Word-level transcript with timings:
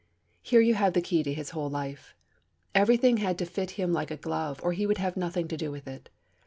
Here 0.41 0.61
you 0.61 0.73
have 0.73 0.93
the 0.93 1.01
key 1.03 1.21
to 1.21 1.31
his 1.31 1.51
whole 1.51 1.69
life. 1.69 2.15
Everything 2.73 3.17
had 3.17 3.37
to 3.37 3.45
fit 3.45 3.69
him 3.77 3.93
like 3.93 4.09
a 4.09 4.17
glove, 4.17 4.59
or 4.63 4.73
he 4.73 4.87
would 4.87 4.97
have 4.97 5.15
nothing 5.15 5.47
to 5.49 5.57
do 5.57 5.69
with 5.69 5.87
it. 5.87 6.09